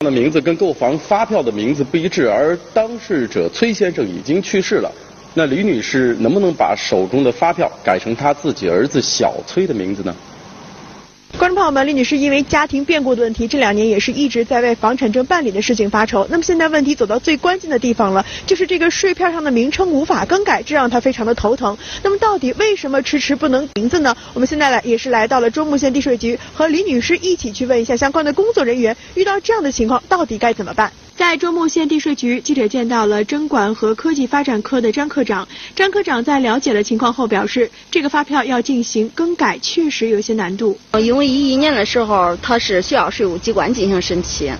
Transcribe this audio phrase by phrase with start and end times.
[0.00, 4.92] 的名字跟购房发票的名字不一致，而当事者崔先生已经去世了。
[5.32, 10.14] 那李女士能不能把手中的发票改成她自己儿子小崔的名字呢？
[11.38, 16.26] 观众朋友们，李女士因为家庭变故的问题，这两年也是一直在为房产证办理的事情发愁。
[16.30, 21.76] 那么现在问题走到最关键的地方了，就是这个税票上的名称无法更改，这让她非常的头疼。
[22.02, 24.16] 那么到底为什么迟迟不能名字呢？
[24.32, 30.90] 我们现在来也是来到了中牟县地税局，和李女士一起去问一下相关的工作人员，遇到这样的情况到底该怎么办？
[31.16, 35.48] 在中牟县地税局，记者见到了征管和科技发展科的张科长。
[35.74, 40.78] 张科长在了解了情况后表示，这个发票要进行更改，确实有些难度。
[41.00, 44.50] 因为一一年的时候，它是需要税务机关进行审批，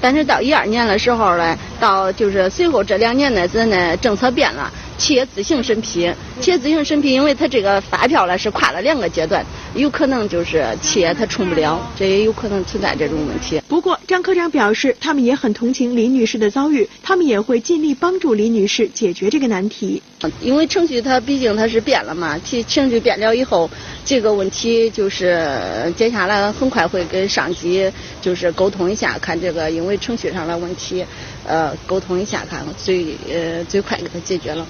[0.00, 4.70] 但是到一二年的时候呢，到就是随后这两年呢，咱的政策变了。
[4.96, 6.08] 企业自行审批，
[6.40, 9.44] 企业自行审批，因为它这个发票呢是跨了两个阶段，
[9.76, 13.60] 有可能就是企业它充不了，这也有可能存在这种问题。
[13.66, 20.00] 不过张科长表示，他们也很同情李女士的遭遇，他们也会尽力帮助李女士解决这个难题。
[20.40, 23.68] 因为程序它毕竟它是变了嘛，其程序变了以后，
[24.04, 27.90] 这个问题就是接下来很快会跟上级
[28.20, 31.04] 就是沟通一下，看这个因为程序上的问题，
[31.42, 34.66] 呃，沟通一下看最呃最快给它解决了。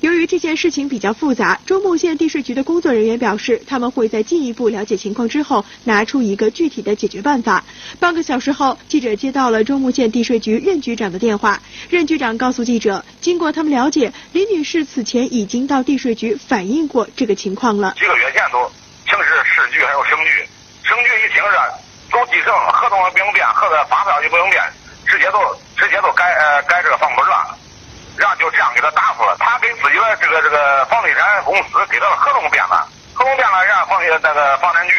[0.00, 7.64] 由于这件事情比较复杂，中牟县地税局的工作人员表示，他们会在进一步了解情况之后，拿出一个具体的解决办法。
[7.98, 17.92] 半个小时后，记者接到了中牟县地税局任局长的电话，任局长告诉记者，经过他们了解，李女士此前已经到地税局反映过这个情况了。
[17.98, 18.70] 几个月前都
[19.04, 20.46] 请示市局还有省局，
[20.84, 21.50] 省局一听是
[22.12, 24.62] 走继承，合同也不用变，合同发票也不用变，
[25.08, 25.42] 直接都
[25.76, 27.58] 直接都改呃改这个房本了。
[28.18, 34.94] 然后就这样给他答复了，他给自己的这个这个房地产公司给他的合同变了，合同变了，然后房地那个房产局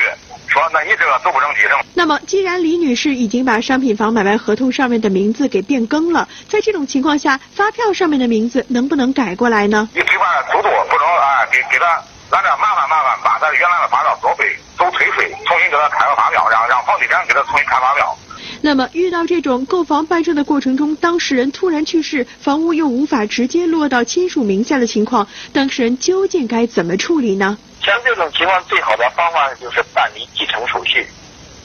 [0.48, 1.80] 说，那你这个走不成继承。
[1.94, 9.88] 那么，既然李女士已经把商品房买卖合同上面的名字给变更了，在这种情况下，发票上面的名字能不能改过来呢？
[9.94, 14.46] 你最快速度不能啊，给给他咱这麻烦麻烦，把他原来的发票作废，
[14.78, 18.16] 走退税，重新给他开个发票，让让房地产给他重新开发票。
[18.62, 27.58] 那么，遇到这种购房办证的过程中，当事人突然去世，房屋又无法直接落到亲属名下的情况，当事人究竟该怎么处理呢？
[27.82, 31.08] 像这种情况，最好的方法就是办理继承手续。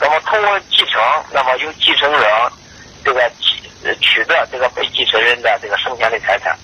[0.00, 1.00] 那么通过继承，
[1.33, 2.22] 那么由继承人
[3.04, 6.56] 这个取取得这个被继承人的这个剩下的财产。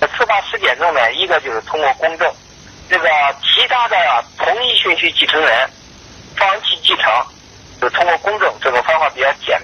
[0.00, 2.32] 在司法实践中呢，一个就是通过公证，
[2.88, 3.08] 这个
[3.42, 3.96] 其他的
[4.38, 5.68] 同一顺序继承人
[6.36, 7.04] 放弃继承。
[7.80, 9.60] 就通过公证这种方法比较简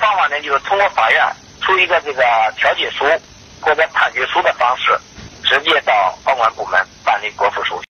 [0.00, 1.22] 方法呢，就是通过法院
[1.60, 2.22] 出一个这个
[2.56, 3.04] 调解书
[3.60, 4.98] 或者判决书的方式，
[5.44, 7.86] 直接到房管部门办理过户手续。